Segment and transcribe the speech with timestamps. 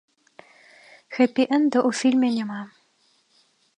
[1.17, 2.59] Хэпі-энда ў фільме няма.